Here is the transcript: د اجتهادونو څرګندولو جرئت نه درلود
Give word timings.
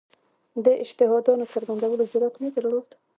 د 0.65 0.67
اجتهادونو 0.83 1.43
څرګندولو 1.53 2.03
جرئت 2.11 2.35
نه 2.43 2.49
درلود 2.55 2.89